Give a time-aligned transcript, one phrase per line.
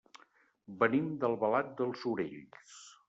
[0.79, 2.81] Venim d'Albalat dels Sorells.